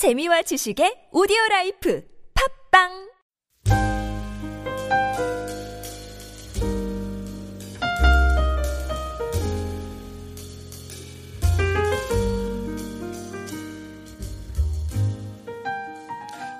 [0.00, 2.02] 재미와 지식의 오디오 라이프
[2.72, 3.10] 팟빵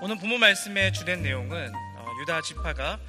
[0.03, 3.01] 오늘 본문 말씀의 주된 내용은 어, 유다 지파가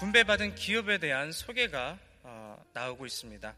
[0.00, 3.54] 분배받은 기업에 대한 소개가 어, 나오고 있습니다.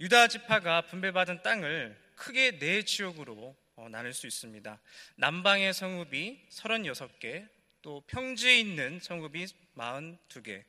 [0.00, 4.80] 유다 지파가 분배받은 땅을 크게 네 지역으로 어, 나눌 수 있습니다.
[5.16, 7.48] 남방의 성읍이 36개,
[7.82, 9.46] 또 평지에 있는 성읍이
[9.76, 10.64] 42개,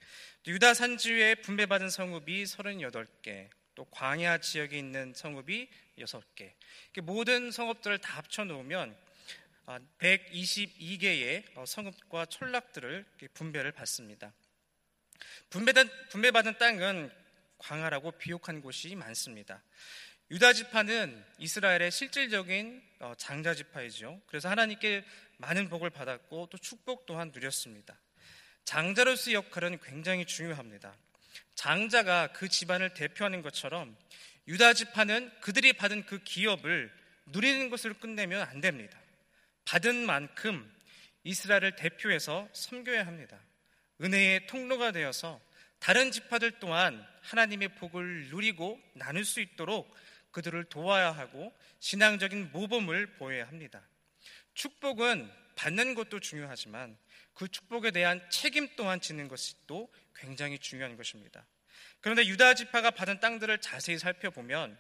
[0.48, 5.70] 유다 산지에 분배받은 성읍이 38개, 또 광야 지역에 있는 성읍이
[6.00, 6.52] 6개.
[7.04, 8.98] 모든 성읍들을 다 합쳐 놓으면
[10.00, 14.34] 122개의 어, 성읍과 촌락들을 분배를 받습니다.
[15.50, 17.12] 분배된, 분배받은 땅은
[17.58, 19.64] 광활하고 비옥한 곳이 많습니다.
[20.32, 24.22] 유다 지파는 이스라엘의 실질적인 어, 장자 지파이죠.
[24.26, 25.06] 그래서 하나님께
[25.38, 27.96] 많은 복을 받았고 또 축복 또한 누렸습니다.
[28.64, 30.96] 장자로서의 역할은 굉장히 중요합니다.
[31.54, 33.96] 장자가 그 집안을 대표하는 것처럼
[34.48, 36.92] 유다 지파는 그들이 받은 그 기업을
[37.28, 39.00] 누리는 것으로 끝내면 안 됩니다.
[39.66, 40.72] 받은 만큼
[41.24, 43.40] 이스라엘을 대표해서 섬겨야 합니다.
[44.02, 45.40] 은혜의 통로가 되어서
[45.80, 49.94] 다른 지파들 또한 하나님의 복을 누리고 나눌 수 있도록
[50.36, 53.82] 그들을 도와야 하고 신앙적인 모범을 보여야 합니다.
[54.54, 56.98] 축복은 받는 것도 중요하지만
[57.34, 61.46] 그 축복에 대한 책임 또한 지는 것이 또 굉장히 중요한 것입니다.
[62.02, 64.78] 그런데 유다 지파가 받은 땅들을 자세히 살펴보면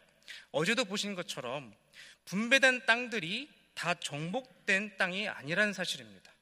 [0.51, 1.73] 어제도 보신 것처럼
[2.25, 6.33] 분배된 땅들이 다 정복된 땅이 아니라는 사실입니다.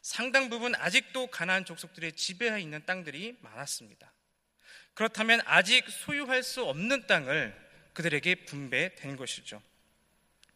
[0.00, 4.10] 상당 부분 아직도 가나안 족속들의 지배하에 있는 땅들이 많았습니다.
[4.94, 7.65] 그렇다면 아직 소유할 수 없는 땅을
[7.96, 9.62] 그들에게 분배된 것이죠.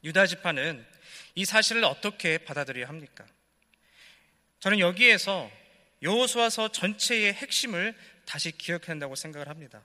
[0.05, 0.87] 유다 지파는
[1.35, 3.27] 이 사실을 어떻게 받아들여야 합니까?
[4.61, 5.51] 저는 여기에서
[6.03, 9.83] 여호수아서 전체의 핵심을 다시 기억해야 한다고 생각을 합니다.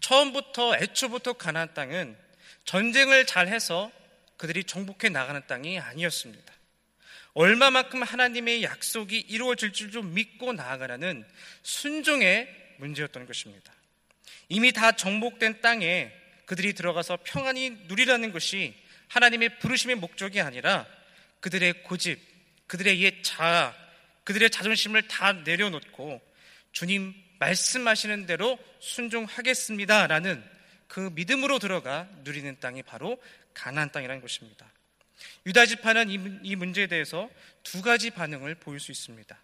[0.00, 2.16] 처음부터 애초부터 가나안 땅은
[2.64, 3.92] 전쟁을 잘해서
[4.38, 6.54] 그들이 정복해 나가는 땅이 아니었습니다.
[7.34, 11.28] 얼마만큼 하나님의 약속이 이루어질 줄 좀 믿고 나아가라는
[11.62, 13.70] 순종의 문제였던 것입니다.
[14.48, 16.19] 이미 다 정복된 땅에
[16.50, 18.74] 그들이 들어가서 평안히 누리라는 것이
[19.06, 20.84] 하나님의 부르심의 목적이 아니라
[21.38, 22.18] 그들의 고집,
[22.66, 23.72] 그들의 옛 자아,
[24.24, 26.20] 그들의 자존심을 다 내려놓고
[26.72, 30.44] 주님 말씀하시는 대로 순종하겠습니다라는
[30.88, 33.22] 그 믿음으로 들어가 누리는 땅이 바로
[33.54, 34.66] 가나안 땅이라는 것입니다.
[35.46, 37.30] 유다 지파는 이 문제에 대해서
[37.62, 39.38] 두 가지 반응을 보일 수 있습니다.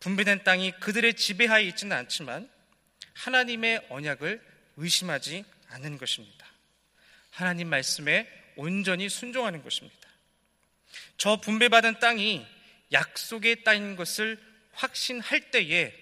[0.00, 2.48] 분배된 땅이 그들의 지배하에 있지는 않지만
[3.12, 4.40] 하나님의 언약을
[4.78, 6.46] 의심하지 않는 것입니다.
[7.30, 10.08] 하나님 말씀에 온전히 순종하는 것입니다.
[11.16, 12.46] 저 분배받은 땅이
[12.92, 14.38] 약속의 땅인 것을
[14.72, 15.92] 확신할 때에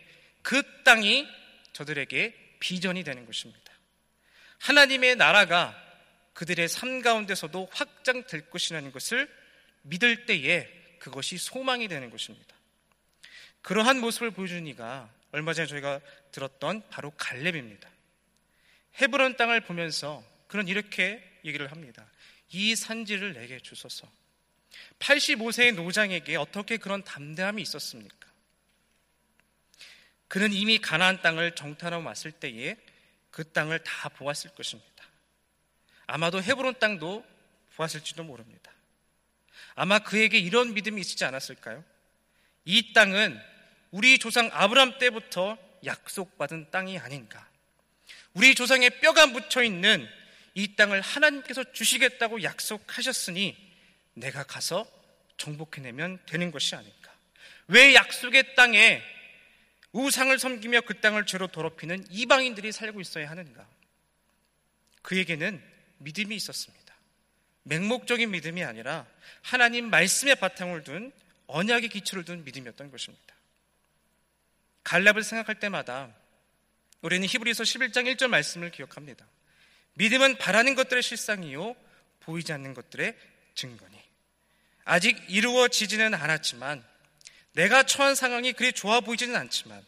[0.43, 1.27] 그 땅이
[1.72, 3.61] 저들에게 비전이 되는 것입니다.
[4.59, 5.77] 하나님의 나라가
[6.34, 9.28] 그들의 삶 가운데서도 확장될 것이라는 것을
[9.82, 10.69] 믿을 때에
[10.99, 12.55] 그것이 소망이 되는 것입니다.
[13.62, 16.00] 그러한 모습을 보여주는 이가 얼마 전에 저희가
[16.31, 17.91] 들었던 바로 갈렙입니다.
[19.00, 22.06] 헤브론 땅을 보면서 그런 이렇게 얘기를 합니다.
[22.50, 24.10] 이 산지를 내게 주소서.
[24.98, 28.28] 85세의 노장에게 어떻게 그런 담대함이 있었습니까?
[30.28, 32.76] 그는 이미 가나안 땅을 정탐하고 왔을 때에
[33.31, 35.04] 그 땅을 다 보았을 것입니다.
[36.06, 37.25] 아마도 헤브론 땅도
[37.76, 38.72] 보았을지도 모릅니다.
[39.75, 41.84] 아마 그에게 이런 믿음이 있지 않았을까요?
[42.64, 43.41] 이 땅은
[43.91, 47.48] 우리 조상 아브람 때부터 약속받은 땅이 아닌가.
[48.34, 50.09] 우리 조상의 뼈가 묻혀 있는
[50.54, 53.56] 이 땅을 하나님께서 주시겠다고 약속하셨으니
[54.15, 54.87] 내가 가서
[55.37, 57.12] 정복해내면 되는 것이 아닐까.
[57.69, 59.03] 왜 약속의 땅에
[59.93, 63.66] 우상을 섬기며 그 땅을 죄로 더럽히는 이방인들이 살고 있어야 하는가?
[65.03, 65.62] 그에게는
[65.99, 66.94] 믿음이 있었습니다.
[67.64, 69.06] 맹목적인 믿음이 아니라
[69.43, 71.12] 하나님 말씀의 바탕을 둔
[71.46, 73.34] 언약의 기초를 둔 믿음이었던 것입니다.
[74.84, 76.14] 갈렙을 생각할 때마다
[77.02, 79.26] 우리는 히브리서 11장 1절 말씀을 기억합니다.
[79.94, 81.76] 믿음은 바라는 것들의 실상이요
[82.20, 83.14] 보이지 않는 것들의
[83.54, 84.00] 증거니.
[84.84, 86.82] 아직 이루어지지는 않았지만
[87.52, 89.84] 내가 처한 상황이 그리 좋아 보이지는 않지만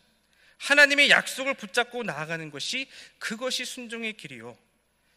[0.59, 2.89] 하나님의 약속을 붙잡고 나아가는 것이
[3.19, 4.57] 그것이 순종의 길이요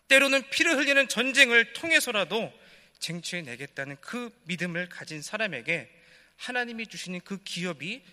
[0.07, 2.51] 때로는 피를 흘리는 전쟁을 통해서라도
[2.99, 5.91] 쟁취해 내겠다는 그 믿음을 가진 사람에게
[6.37, 8.03] 하나님이 주시는 그 기업이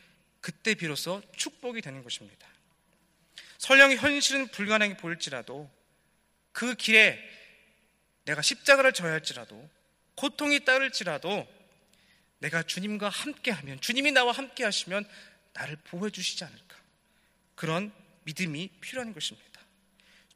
[0.41, 2.47] 그때 비로소 축복이 되는 것입니다.
[3.65, 5.71] 설령 현실은 불가능해 보일지라도
[6.53, 7.19] 그 길에
[8.27, 9.71] 내가 십자가를 져야 할지라도
[10.17, 11.49] 고통이 따를지라도
[12.41, 15.09] 내가 주님과 함께하면 주님이 나와 함께하시면
[15.55, 16.77] 나를 보호해 주시지 않을까
[17.55, 17.91] 그런
[18.25, 19.63] 믿음이 필요한 것입니다.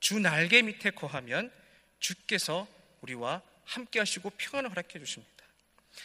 [0.01, 1.53] 주 날개 밑에 거하면
[2.01, 2.67] 주께서
[3.03, 5.45] 우리와 함께하시고 평안을 허락해 주십니다.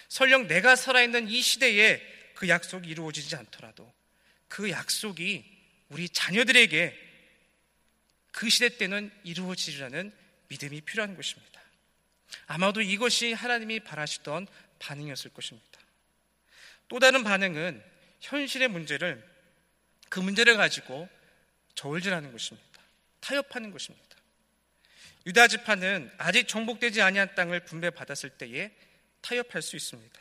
[0.10, 2.02] 설령 내가 살아있는 이 시대에
[2.36, 3.94] 그 약속이 이루어지지 않더라도
[4.50, 5.46] 그 약속이
[5.88, 7.13] 우리 자녀들에게
[8.34, 10.12] 그 시대 때는 이루어지리라는
[10.50, 11.62] 믿음이 필요한 것입니다.
[12.48, 14.48] 아마도 이것이 하나님이 바라시던
[14.80, 15.80] 반응이었을 것입니다.
[16.90, 17.82] 또 다른 반응은
[18.20, 19.24] 현실의 문제를
[20.10, 21.08] 그 문제를 가지고
[21.76, 22.68] 저울질하는 것입니다.
[23.22, 24.18] 타협하는 것입니다.
[25.26, 28.72] 유다 지파는 아직 정복되지 아니한 땅을 분배받았을 때에
[29.22, 30.20] 타협할 수 있습니다.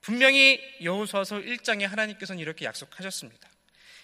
[0.00, 3.51] 분명히 여호수아서 1장에 하나님께서는 이렇게 약속하셨습니다.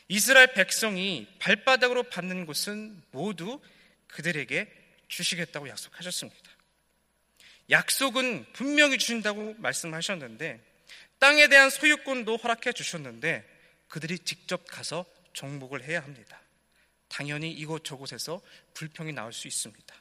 [0.08, 3.60] 이스라엘 백성이 발바닥으로 밟는 곳은 모두
[4.08, 4.72] 그들에게
[5.08, 6.50] 주시겠다고 약속하셨습니다.
[7.70, 10.60] 약속은 분명히 주신다고 말씀하셨는데
[11.18, 13.46] 땅에 대한 소유권도 허락해 주셨는데
[13.88, 16.40] 그들이 직접 가서 정복을 해야 합니다.
[17.08, 18.40] 당연히 이곳저곳에서
[18.74, 19.94] 불평이 나올 수 있습니다.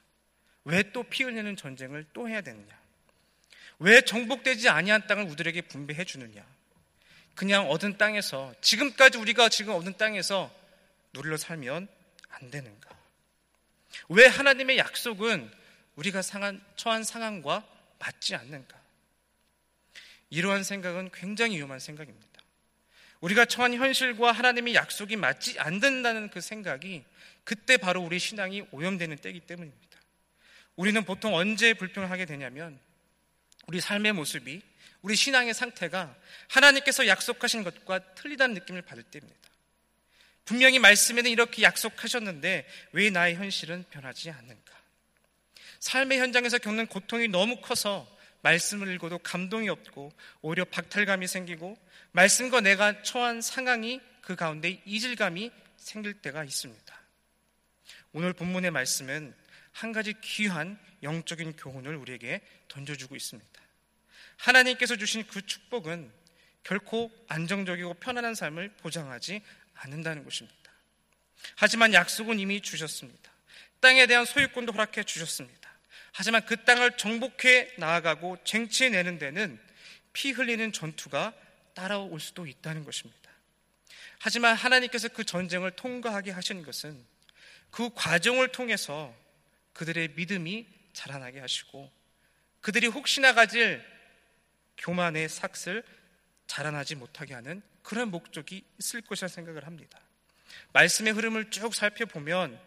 [0.66, 2.78] 왜 또 피 흘리는 전쟁을 또 해야 되느냐?
[3.80, 6.46] 왜 정복되지 아니한 땅을 우리에게 분배해 주느냐?
[7.38, 10.52] 그냥 얻은 땅에서 지금까지 우리가 지금 얻은 땅에서
[11.14, 11.88] 누릴러 살면
[12.30, 12.90] 안 되는가?
[14.10, 15.52] 왜 하나님의 약속은
[15.98, 17.64] 우리가 상한, 처한 상황과
[18.00, 18.82] 맞지 않는가?
[20.32, 22.42] 이러한 생각은 굉장히 위험한 생각입니다.
[23.22, 27.06] 우리가 처한 현실과 하나님의 약속이 맞지 않는다는 그 생각이
[27.44, 30.00] 그때 바로 우리 신앙이 오염되는 때이기 때문입니다.
[30.76, 32.80] 우리는 보통 언제 불평을 하게 되냐면
[33.68, 34.64] 우리 삶의 모습이
[35.02, 36.16] 우리 신앙의 상태가
[36.50, 39.38] 하나님께서 약속하신 것과 틀리다는 느낌을 받을 때입니다.
[40.46, 44.74] 분명히 말씀에는 이렇게 약속하셨는데 왜 나의 현실은 변하지 않는가?
[45.80, 48.08] 삶의 현장에서 겪는 고통이 너무 커서
[48.42, 50.12] 말씀을 읽어도 감동이 없고
[50.42, 51.78] 오히려 박탈감이 생기고
[52.12, 57.02] 말씀과 내가 처한 상황이 그 가운데 이질감이 생길 때가 있습니다.
[58.14, 59.36] 오늘 본문의 말씀은
[59.74, 63.62] 한 가지 귀한 영적인 교훈을 우리에게 던져주고 있습니다.
[64.38, 66.12] 하나님께서 주신 그 축복은
[66.64, 69.42] 결코 안정적이고 편안한 삶을 보장하지
[69.74, 70.58] 않는다는 것입니다.
[71.56, 73.32] 하지만 약속은 이미 주셨습니다.
[73.80, 75.70] 땅에 대한 소유권도 허락해 주셨습니다.
[76.12, 79.60] 하지만 그 땅을 정복해 나아가고 쟁취해내는 데는
[80.14, 81.34] 피 흘리는 전투가
[81.76, 83.32] 따라올 수도 있다는 것입니다.
[84.20, 87.06] 하지만 하나님께서 그 전쟁을 통과하게 하신 것은
[87.70, 89.16] 그 과정을 통해서
[89.74, 91.92] 그들의 믿음이 자라나게 하시고
[92.62, 93.84] 그들이 혹시나 가질
[94.78, 95.84] 교만의 삭슬
[96.48, 100.00] 자라나지 못하게 하는 그런 목적이 있을 것이라 생각을 합니다.
[100.74, 102.60] 말씀의 흐름을 쭉 살펴보면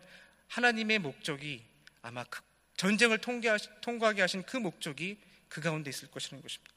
[0.49, 1.65] 하나님의 목적이
[2.03, 2.41] 아마 그
[2.77, 5.19] 전쟁을 통과하게 하신 그 목적이
[5.49, 6.75] 그 가운데 있을 것이라는 것입니다.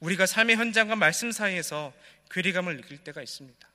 [0.00, 1.94] 우리가 삶의 현장과 말씀 사이에서
[2.30, 3.68] 괴리감을 느낄 때가 있습니다.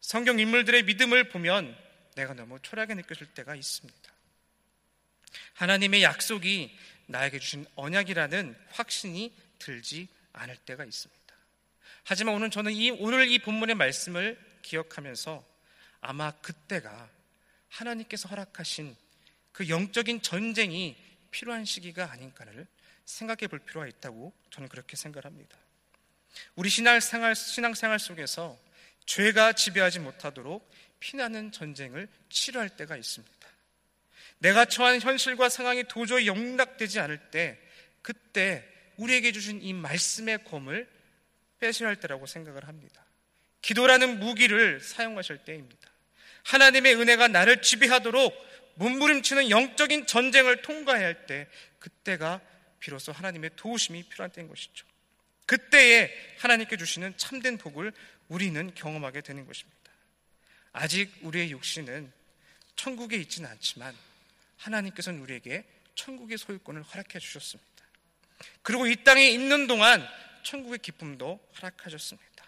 [0.00, 1.76] 성경 인물들의 믿음을 보면
[2.14, 4.12] 내가 너무 초라하게 느껴질 때가 있습니다.
[5.54, 6.76] 하나님의 약속이
[7.06, 11.20] 나에게 주신 언약이라는 확신이 들지 않을 때가 있습니다.
[12.04, 15.46] 하지만 오늘 저는 이 오늘 이 본문의 말씀을 기억하면서
[16.00, 17.08] 아마 그때가
[17.68, 18.96] 하나님께서 허락하신
[19.52, 20.96] 그 영적인 전쟁이
[21.30, 22.66] 필요한 시기가 아닌가를
[23.04, 25.56] 생각해 볼 필요가 있다고 저는 그렇게 생각합니다.
[26.54, 28.58] 우리 신앙생활, 신앙생활 속에서
[29.06, 30.68] 죄가 지배하지 못하도록
[31.00, 33.48] 피나는 전쟁을 치료할 때가 있습니다.
[34.38, 37.60] 내가 처한 현실과 상황이 도저히 용납되지 않을 때,
[38.02, 38.66] 그때
[39.00, 40.88] 우리에게 주신 이 말씀의 검을
[41.58, 43.04] 빼셔야 할 때라고 생각을 합니다.
[43.62, 45.90] 기도라는 무기를 사용하실 때입니다.
[46.44, 48.34] 하나님의 은혜가 나를 지배하도록
[48.76, 51.46] 몸부림치는 영적인 전쟁을 통과해야 할 때,
[51.78, 52.40] 그때가
[52.78, 54.86] 비로소 하나님의 도우심이 필요한 때인 것이죠.
[55.46, 57.92] 그때에 하나님께 주시는 참된 복을
[58.28, 59.78] 우리는 경험하게 되는 것입니다.
[60.72, 62.12] 아직 우리의 육신은
[62.76, 63.94] 천국에 있지는 않지만
[64.56, 65.64] 하나님께서는 우리에게
[65.94, 67.69] 천국의 소유권을 허락해 주셨습니다.
[68.62, 70.06] 그리고 이 땅에 있는 동안
[70.42, 72.44] 천국의 기쁨도 허락하셨습니다.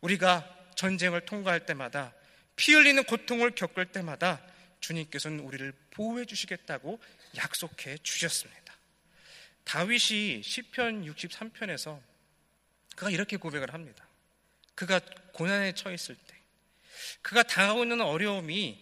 [0.00, 2.14] 우리가 전쟁을 통과할 때마다
[2.56, 4.40] 피 흘리는 고통을 겪을 때마다
[4.80, 7.00] 주님께서는 우리를 보호해 주시겠다고
[7.36, 8.74] 약속해 주셨습니다.
[9.64, 12.00] 다윗이 시편 63편에서
[12.96, 14.08] 그가 이렇게 고백을 합니다.
[14.74, 15.00] 그가
[15.32, 16.36] 고난에 처했을 때,
[17.22, 18.80] 그가 당하고 있는 어려움이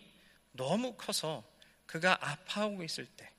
[0.52, 1.44] 너무 커서
[1.86, 3.30] 그가 아파하고 있을 때,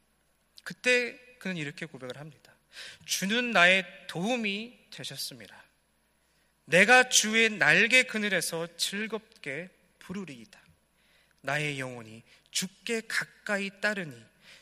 [0.63, 2.46] 그때 그는 이렇게 고백을 합니다.
[3.05, 5.63] 주는 나의 도움이 되셨습니다.
[6.65, 9.69] 내가 주의 날개 그늘에서 즐겁게
[9.99, 10.59] 부르리이다.
[11.41, 14.13] 나의 영혼이 주께 가까이 따르니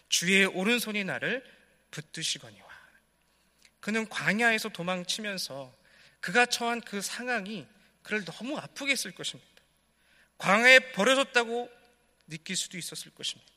[0.10, 1.44] 주의 오른손이 나를
[1.92, 2.66] 붙드시거니와.
[3.80, 5.74] 그는 광야에서 도망치면서
[6.20, 7.68] 그가 처한 그 상황이
[8.02, 9.52] 그를 너무 아프게 했을 것입니다.
[10.38, 11.72] 광야에 버려졌다고
[12.28, 13.52] 느낄 수도 있었을 것입니다.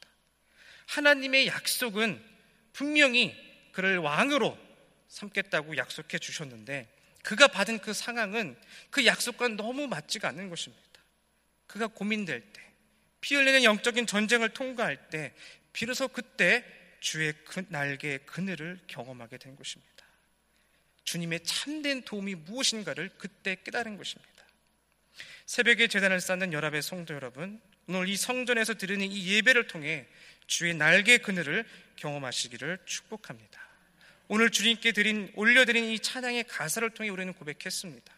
[0.87, 2.23] 하나님의 약속은
[2.73, 3.37] 분명히
[3.73, 4.59] 그를 왕으로
[5.09, 6.89] 삼겠다고 약속해 주셨는데
[7.23, 8.57] 그가 받은 그 상황은
[8.91, 10.85] 그 약속과 너무 맞지가 않는 것입니다.
[11.67, 12.63] 그가 고민될 때,
[13.21, 15.35] 피 흘리는 영적인 전쟁을 통과할 때,
[15.73, 16.65] 비로소 그때
[17.01, 20.05] 주의 그 날개의 그늘을 경험하게 된 것입니다.
[21.05, 24.45] 주님의 참된 도움이 무엇인가를 그때 깨달은 것입니다.
[25.47, 30.07] 새벽에 재단을 쌓는 연합의 성도 여러분, 오늘 이 성전에서 드리는 이 예배를 통해
[30.47, 31.65] 주의 날개 그늘을
[31.97, 33.67] 경험하시기를 축복합니다.
[34.29, 38.15] 오늘 주님께 드린 올려드린 이 찬양의 가사를 통해 우리는 고백했습니다.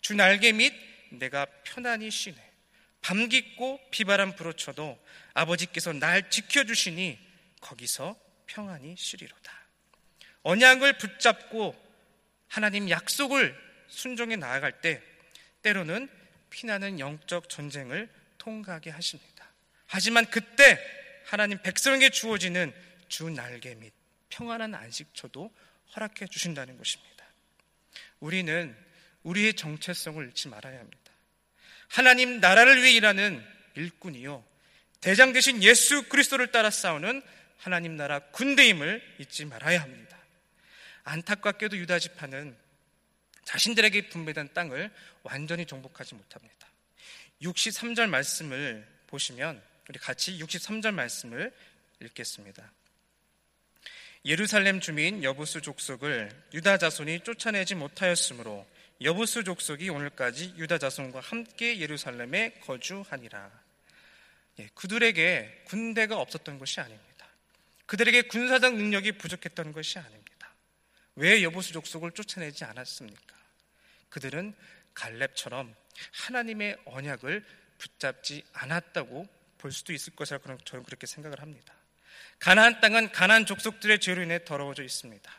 [0.00, 0.72] 주 날개 밑
[1.10, 2.36] 내가 편안히 쉬네.
[3.02, 4.98] 밤 깊고 비바람 불어쳐도
[5.34, 7.18] 아버지께서 날 지켜주시니
[7.60, 9.52] 거기서 평안히 쉬리로다.
[10.44, 11.76] 언약을 붙잡고
[12.48, 13.54] 하나님 약속을
[13.88, 15.02] 순종해 나아갈 때
[15.60, 16.08] 때로는
[16.48, 18.08] 피나는 영적 전쟁을
[18.40, 19.46] 통과하게 하십니다.
[19.86, 20.78] 하지만 그때
[21.26, 22.72] 하나님 백성에게 주어지는
[23.08, 23.92] 주 날개 및
[24.30, 25.52] 평안한 안식처도
[25.94, 27.24] 허락해 주신다는 것입니다.
[28.18, 28.76] 우리는
[29.22, 31.12] 우리의 정체성을 잃지 말아야 합니다.
[31.88, 33.44] 하나님 나라를 위해 일하는
[33.74, 34.44] 일꾼이요.
[35.00, 37.22] 대장 되신 예수 그리스도를 따라 싸우는
[37.58, 40.18] 하나님 나라 군대임을 잊지 말아야 합니다.
[41.04, 42.56] 안타깝게도 유다 지파는
[43.44, 44.90] 자신들에게 분배된 땅을
[45.24, 46.69] 완전히 정복하지 못합니다.
[47.42, 51.52] 63절 말씀을 보시면 우리 같이 63절 말씀을
[52.00, 52.70] 읽겠습니다.
[54.24, 58.66] 예루살렘 주민 여부수 족속을 유다 자손이 쫓아내지 못하였으므로
[59.02, 63.50] 여부수 족속이 오늘까지 유다 자손과 함께 예루살렘에 거주하니라.
[64.58, 67.26] 예, 그들에게 군대가 없었던 것이 아닙니다.
[67.86, 70.54] 그들에게 군사적 능력이 부족했던 것이 아닙니다.
[71.16, 73.34] 왜 여부수 족속을 쫓아내지 않았습니까?
[74.10, 74.54] 그들은
[74.94, 75.74] 갈렙처럼
[76.12, 77.44] 하나님의 언약을
[77.78, 79.26] 붙잡지 않았다고
[79.58, 81.74] 볼 수도 있을 것이라고 저는 그렇게 생각을 합니다.
[82.38, 85.30] 가나안 땅은 가나안 족속들의 죄로 인해 더러워져 있습니다.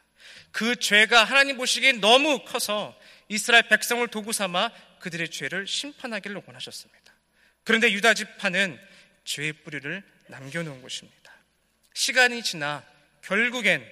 [0.51, 7.13] 그 죄가 하나님 보시기에 너무 커서 이스라엘 백성을 도구 삼아 그들의 죄를 심판하기를 원하셨습니다.
[7.63, 8.79] 그런데 유다 지파는
[9.24, 11.34] 죄의 뿌리를 남겨놓은 것입니다.
[11.93, 12.84] 시간이 지나
[13.22, 13.86] 결국엔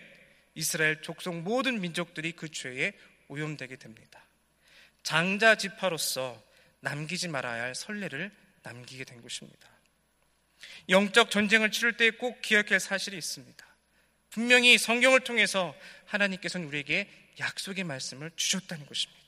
[0.56, 2.94] 이스라엘 족속 모든 민족들이 그 죄에
[3.28, 4.24] 오염되게 됩니다.
[5.04, 6.42] 장자 지파로서
[6.82, 8.32] 남기지 말아야 할 선례를
[8.64, 9.70] 남기게 된 것입니다.
[10.90, 13.66] 영적 전쟁을 치를 때 꼭 기억할 사실이 있습니다.
[14.30, 15.76] 분명히 성경을 통해서
[16.06, 19.20] 하나님께서는 우리에게 약속의 말씀을 주셨다는 것입니다.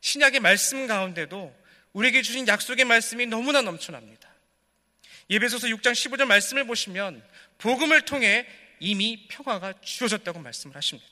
[0.00, 4.28] 신약의 말씀 가운데도 우리에게 주신 약속의 말씀이 너무나 넘쳐납니다.
[5.30, 7.26] 예배소서 6장 15절 말씀을 보시면
[7.58, 8.46] 복음을 통해
[8.80, 11.11] 이미 평화가 주어졌다고 말씀을 하십니다.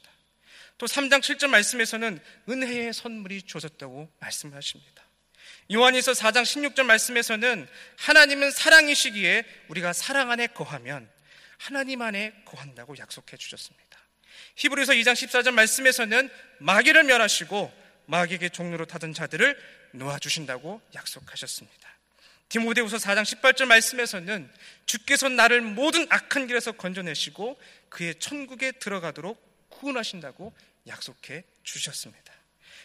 [0.80, 2.18] 또 3장 7절 말씀에서는
[2.49, 5.04] 은혜의 선물이 주어졌다고 말씀을 하십니다.
[5.70, 7.68] 요한에서 4장 16절 말씀에서는
[7.99, 11.06] 하나님은 사랑이시기에 우리가 사랑 안에 거하면
[11.58, 13.99] 하나님 안에 거한다고 약속해 주셨습니다.
[14.56, 17.70] 히브리서 2장 14절 말씀에서는 마귀를 멸하시고
[18.06, 19.58] 마귀에게 종로로 타던 자들을
[19.92, 21.90] 놓아 주신다고 약속하셨습니다.
[22.49, 24.50] 디모데후서 4장 18절 말씀에서는
[24.87, 27.60] 주께서 나를 모든 악한 길에서 건져내시고
[27.90, 30.52] 그의 천국에 들어가도록 구원하신다고
[30.87, 32.32] 약속해 주셨습니다.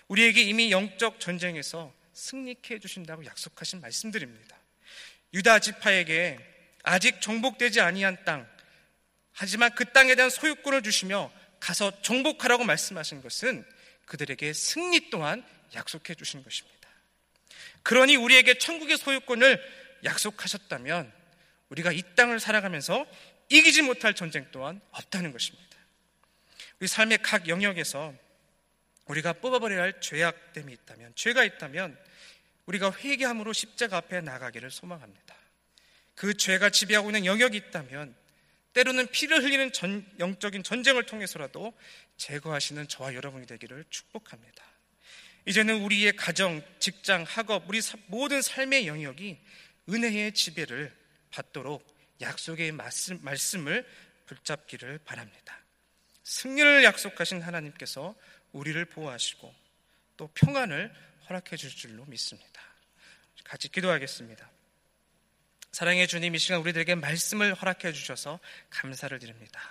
[0.07, 4.57] 우리에게 이미 영적 전쟁에서 승리케 해 주신다고 약속하신 말씀드립니다.
[5.33, 6.39] 유다 지파에게
[6.83, 8.47] 아직 정복되지 아니한 땅,
[9.33, 13.65] 하지만 그 땅에 대한 소유권을 주시며 가서 정복하라고 말씀하신 것은
[14.05, 16.89] 그들에게 승리 또한 약속해 주신 것입니다.
[17.83, 19.61] 그러니 우리에게 천국의 소유권을
[20.03, 21.11] 약속하셨다면
[21.69, 23.05] 우리가 이 땅을 살아가면서
[23.49, 25.74] 이기지 못할 전쟁 또한 없다는 것입니다.
[26.79, 28.13] 우리 삶의 각 영역에서
[29.05, 31.97] 우리가 뽑아버려야 할 죄악됨이 있다면, 죄가 있다면
[32.65, 35.35] 우리가 회개함으로 십자가 앞에 나가기를 소망합니다.
[36.15, 38.15] 그 죄가 지배하고 있는 영역이 있다면
[38.73, 41.73] 때로는 피를 흘리는 전, 영적인 전쟁을 통해서라도
[42.17, 44.65] 제거하시는 저와 여러분이 되기를 축복합니다.
[45.45, 49.37] 이제는 우리의 가정, 직장, 학업, 우리 모든 삶의 영역이
[49.87, 50.93] 은혜의 지배를
[51.29, 51.85] 받도록
[52.19, 53.87] 약속의 말씀, 말씀을
[54.25, 55.64] 붙잡기를 바랍니다.
[56.25, 58.15] 승리를 약속하신 하나님께서
[58.51, 59.53] 우리를 보호하시고
[60.17, 60.91] 또 평안을
[61.29, 62.61] 허락해 줄 줄로 믿습니다.
[63.43, 64.49] 같이 기도하겠습니다.
[65.71, 68.39] 사랑의 주님 이 시간 우리들에게 말씀을 허락해 주셔서
[68.69, 69.61] 감사를 드립니다.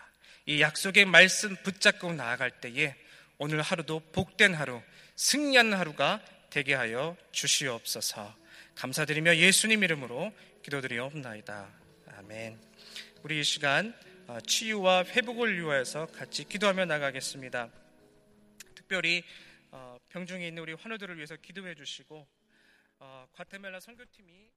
[0.46, 2.94] 이 약속의 말씀 붙잡고 나아갈 때에
[3.38, 4.80] 오늘 하루도 복된 하루,
[5.16, 8.36] 승리하는 하루가 되게 하여 주시옵소서.
[8.76, 10.32] 감사드리며 예수님 이름으로
[10.62, 11.68] 기도드리옵나이다.
[12.18, 12.60] 아멘.
[13.22, 14.13] 우리 이 시간 어,
[14.46, 17.70] 치유와 회복을 위하여서 같이 기도하며 나가겠습니다.
[18.74, 19.22] 특별히
[19.70, 22.26] 어, 병중에 있는 우리 환우들을 위해서 기도해 주시고
[23.00, 24.50] 어, 과테멜라 선교팀이